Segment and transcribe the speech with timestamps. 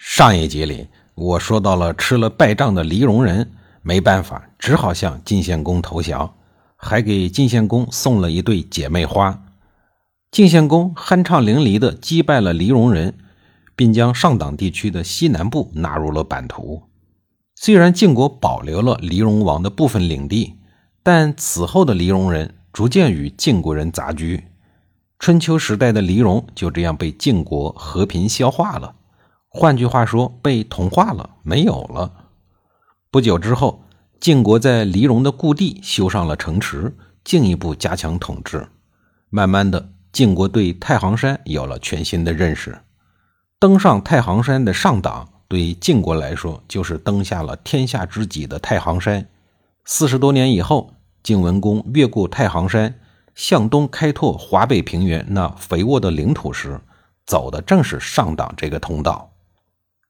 [0.00, 3.50] 上一集里，我说到了吃了败仗的黎戎人，
[3.82, 6.34] 没办法，只好向晋献公投降，
[6.76, 9.42] 还给晋献公送了一对姐妹花。
[10.30, 13.18] 晋献公酣畅淋漓地击败了黎戎人，
[13.74, 16.84] 并将上党地区的西南部纳入了版图。
[17.56, 20.54] 虽然晋国保留了黎戎王的部分领地，
[21.02, 24.44] 但此后的黎戎人逐渐与晋国人杂居，
[25.18, 28.94] 春秋时代的黎戎就这样被晋国和平消化了。
[29.50, 32.12] 换句话说，被同化了，没有了。
[33.10, 33.82] 不久之后，
[34.20, 38.68] 晋国在黎戎的故地修上了城池，进一步加强统治。
[39.30, 42.78] 慢慢的，晋国对太行山有了全新的认识。
[43.58, 49.26] 登上太行山的上党，对晋国来说，就是登下了天下之脊的太行山。
[49.86, 53.00] 四十多年以后，晋文公越过太行山，
[53.34, 56.78] 向东开拓华北平原那肥沃的领土时，
[57.24, 59.32] 走的正是上党这个通道。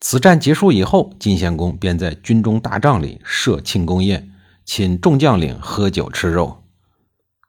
[0.00, 4.30] 此战结束以后，晋献公便在军中大帐里设庆功宴，
[4.64, 6.62] 请众将领喝酒吃肉。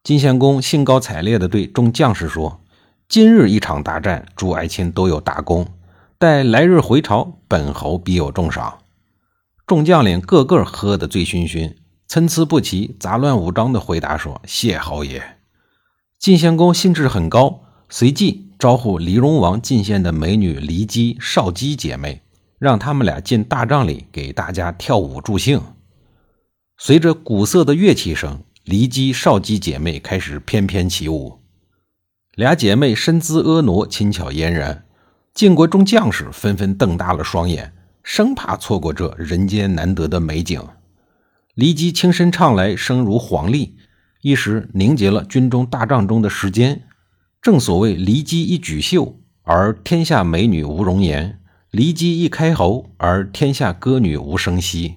[0.04, 2.62] 晋献公兴高采烈地对众将士说
[3.08, 5.68] ：“今日一场大战，诸爱卿都有大功，
[6.18, 8.80] 待来日回朝，本侯必有重赏。”
[9.68, 11.76] 众将领个个喝得醉醺醺，
[12.08, 15.38] 参差不齐、杂乱无章地回答说：“谢侯爷。”
[16.18, 22.24] 晋献公兴致很高，随即招呼黎戎王进献的美女骊姬、少姬姐妹。
[22.60, 25.62] 让他们俩进大帐里给大家跳舞助兴。
[26.78, 31.40] 随着鼓瑟的乐器声，骊姬、少姬姐妹开始翩翩起舞。
[32.36, 34.86] 俩姐妹身姿婀娜，轻巧嫣然。
[35.34, 37.74] 晋国众将士纷纷瞪大了双眼，
[38.04, 40.62] 生怕错过这人间难得的美景。
[41.56, 43.74] 骊姬轻声唱来，声如黄鹂，
[44.22, 46.84] 一时凝结了军中大帐中的时间。
[47.42, 51.39] 正所谓骊姬一举袖，而天下美女无容颜。
[51.72, 54.96] 骊姬一开喉，而天下歌女无声息。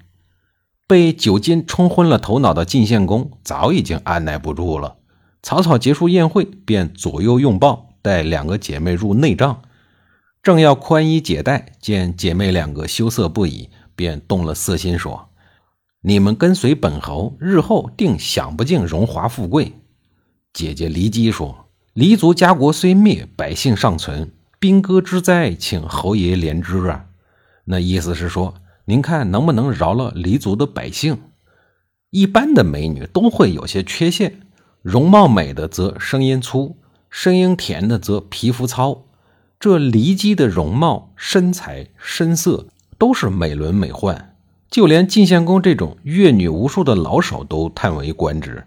[0.88, 4.96] 被酒精冲昏了头脑的晋献公早已经按耐不住了，
[5.42, 9.62] 草草结束宴会，便左右拥抱，带两个姐妹入内帐。
[10.42, 15.28] 正要宽衣解带，见姐妹两个羞涩不已，便动了色心，说
[16.02, 19.74] ：“你们跟随本侯，日后定享不尽荣华富贵。”
[20.54, 24.32] 姐姐骊姬说：“黎族家国虽灭，百姓尚存。”
[24.62, 27.06] 兵戈之灾，请侯爷怜之啊！
[27.64, 31.20] 那意思是说，您看能不能饶了黎族的百姓？
[32.10, 34.42] 一般的美女都会有些缺陷，
[34.80, 36.76] 容貌美的则声音粗，
[37.10, 39.02] 声音甜的则皮肤糙。
[39.58, 44.16] 这骊姬的容貌、身材、身色都是美轮美奂，
[44.70, 48.64] 就连晋献公这种阅女无数的老手都叹为观止。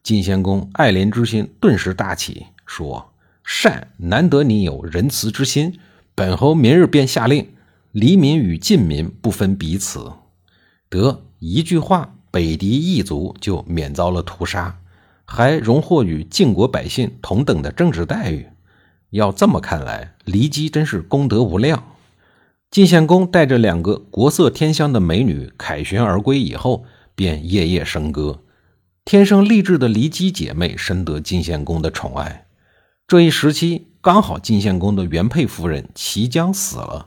[0.00, 3.10] 晋献公爱怜之心顿时大起，说。
[3.44, 5.78] 善，难得你有仁慈之心。
[6.14, 7.48] 本侯明日便下令，
[7.92, 10.12] 黎民与晋民不分彼此。
[10.88, 14.80] 得一句话，北狄异族就免遭了屠杀，
[15.24, 18.46] 还荣获与晋国百姓同等的政治待遇。
[19.10, 21.84] 要这么看来，骊姬真是功德无量。
[22.70, 26.84] 晋献公带着两个国色天香的美女凯旋而归以后，
[27.14, 28.40] 便夜夜笙歌。
[29.04, 32.46] 天生丽质的骊姬姐妹深得晋献公的宠爱。
[33.06, 37.06] 这一时期刚好晋献公的原配夫人齐姜死了，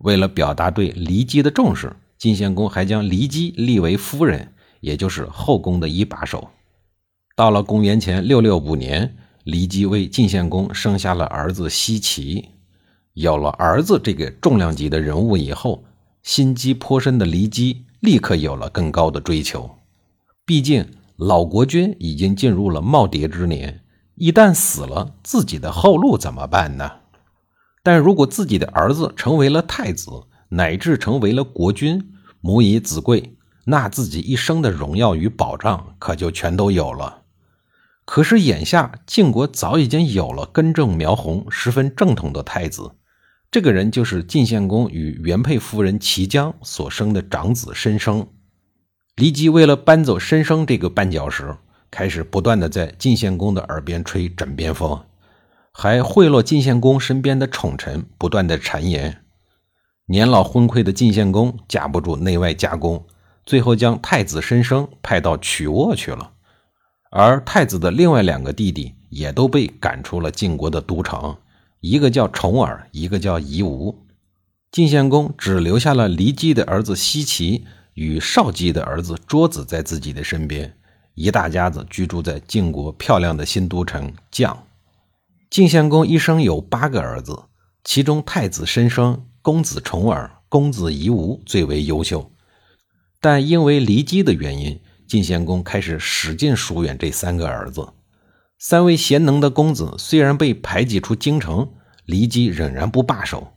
[0.00, 6.50] 为了表达对骊姬的重视，晋献公还将骊姬立为夫人，也就是后宫的一把手。
[7.34, 9.16] 到了公元前六六五年，
[9.46, 12.50] 骊姬为晋献公生下了儿子奚齐。
[13.14, 15.82] 有了儿子这个重量级的人物以后，
[16.22, 19.78] 心机颇深的骊姬立刻有了更高的追求。
[20.44, 20.86] 毕竟
[21.16, 23.81] 老国君已经进入了耄耋之年。
[24.14, 26.90] 一旦死了，自己的后路怎么办呢？
[27.82, 30.10] 但如果自己的儿子成为了太子，
[30.50, 37.22] 乃至成为了国君，母以子贵，那自己一生的荣耀与保障可就全都有了。
[38.04, 42.92] 可是眼下晋国早已经有了根正苗红、十分正统的太子，
[43.50, 48.26] 这个人就是晋献公与原配夫人齐姜所生的长子申生。
[49.16, 51.56] 骊姬为了搬走申生这个绊脚石。
[51.92, 55.04] 开始不断的在晋献公的耳边吹枕边风，
[55.72, 59.18] 还贿赂晋献公身边的宠臣，不断的谗言。
[60.06, 63.04] 年老昏聩的晋献公架不住内外夹攻，
[63.44, 66.32] 最后将太子申生派到曲沃去了。
[67.10, 71.36] 而太子的另外两个弟弟也都被赶出了晋国的都城，
[71.80, 74.06] 一个叫重耳，一个叫夷吾。
[74.70, 80.74] 晋献公只留下了骊姬的儿子奚齐与少姬的儿子卓子在自己的身边，
[81.14, 84.56] 一大家子居住在晋国漂亮的新都城绛。
[85.50, 87.44] 晋献公一生有八个儿子，
[87.84, 92.30] 其中太子申生、公子重耳、公子夷吾最为优秀，
[93.20, 94.80] 但因为骊姬的原因。
[95.04, 97.92] 晋献公开始使劲疏远这三个儿子，
[98.58, 101.70] 三位贤能的公子虽然被排挤出京城，
[102.06, 103.52] 骊姬仍然不罢手。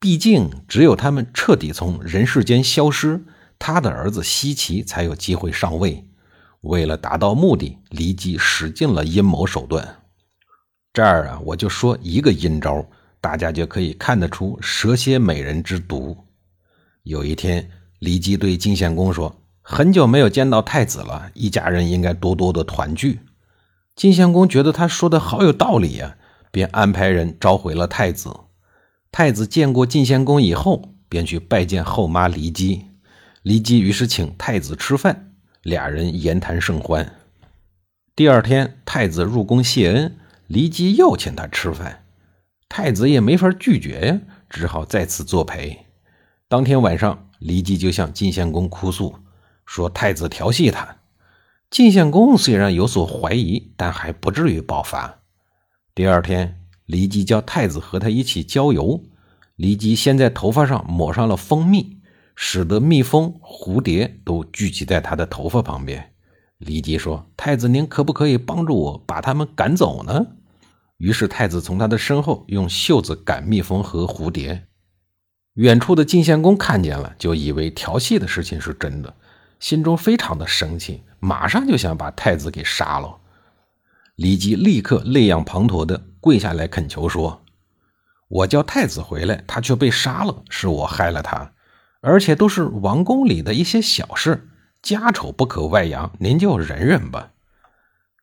[0.00, 3.22] 毕竟，只有他们彻底从人世间消失，
[3.58, 6.07] 他的儿子奚齐才有机会上位。
[6.68, 10.02] 为了达到目的，骊姬使尽了阴谋手段。
[10.92, 12.84] 这儿啊，我就说一个阴招，
[13.22, 16.14] 大家就可以看得出蛇蝎美人之毒。
[17.04, 17.70] 有一天，
[18.00, 19.34] 骊姬对晋献公说。
[19.70, 23.20] 很久没有见到太子了，一家人应该多多的团聚。
[23.94, 26.16] 晋献公觉得他说的好有道理呀，
[26.50, 28.34] 便安排人召回了太子。
[29.12, 32.86] 太子见过晋献公以后，便去拜见后妈骊姬。
[33.44, 35.27] 骊姬于是请太子吃饭，
[35.62, 37.14] 俩人言谈甚欢。
[38.14, 40.16] 第二天，太子入宫谢恩，
[40.48, 42.04] 骊姬又请他吃饭，
[42.68, 45.86] 太子也没法拒绝呀，只好再次作陪。
[46.48, 49.16] 当天晚上，骊姬就向晋献公哭诉。
[49.66, 50.96] 说太子调戏他，
[51.70, 55.20] 晋献公虽然有所怀疑，但还不至于爆发。
[55.94, 59.04] 第二天，骊姬叫太子和他一起郊游。
[59.58, 61.97] 骊姬先在头发上抹上了蜂蜜，
[62.40, 66.14] 使得蜜蜂、蝴蝶都聚集在他的头发旁边。
[66.60, 70.24] 骊姬说：“太子，您可不可以帮助我把他们赶走呢？”
[70.98, 74.68] 于是太子从他的身后用袖子赶蜜蜂和蝴蝶。
[75.54, 79.12] 远处的晋献公看见了，就以为调戏的事情是真的。
[79.58, 83.18] 心中非常的生气，马上就想把太子给杀了。
[84.16, 87.42] 骊姬立刻泪眼滂沱的跪下来恳求说
[88.30, 91.52] ：“我叫太子回来，他却被杀了，是我害了他，
[92.00, 94.48] 而且都是王宫里的一些小事，
[94.82, 97.30] 家丑不可外扬，您就忍忍吧。”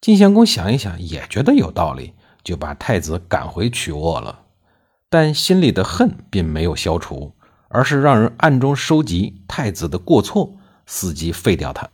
[0.02, 2.14] 晋献公想一想，也觉得有道理，
[2.44, 4.44] 就把太子赶回曲沃了。
[5.10, 7.34] 但心里的恨并没有消除，
[7.70, 10.58] 而是让人暗中收集太子的过错。
[10.88, 11.90] 伺机废掉他。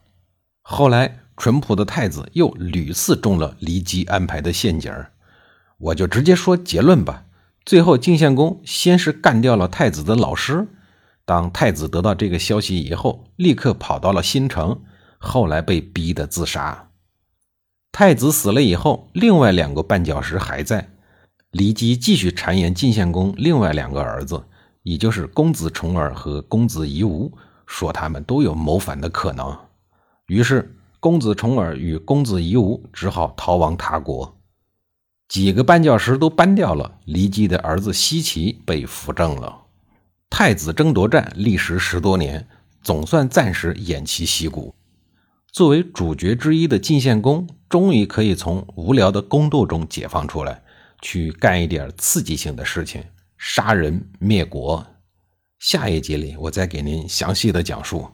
[0.61, 4.93] 后来，淳朴的太子又屡次中了骊姬安排的陷阱
[5.77, 7.23] 我就直接说结论吧。
[7.65, 10.67] 最后，晋献公先是干掉了太子的老师。
[11.25, 14.81] 当太子得到这个消息以后，立刻跑到了新城，
[15.17, 16.89] 后来被逼得自杀。
[17.91, 20.89] 太子死了以后，另外两个绊脚石还在。
[21.51, 24.41] 骊姬继续谗言晋献公另外两个儿子，
[24.83, 27.31] 也就是公子重耳和公子夷吾。
[27.67, 29.57] 说他们都有谋反的可能，
[30.27, 34.37] 于是公子重耳与公子夷吾只好逃亡他国。
[35.29, 39.57] 几个绊脚石都搬掉了，骊姬的儿子奚齐被扶正了。
[40.31, 42.47] 太子争夺战历时十多年，
[42.81, 44.73] 总算暂时偃旗息鼓。
[45.51, 50.63] 作为主角之一的晋献公，终于可以从无聊的宫斗中解放出来，
[51.01, 53.03] 去干一点刺激性的事情，
[53.37, 54.83] 杀人灭国。
[55.59, 58.09] 下一集里，我再给您详细的讲述。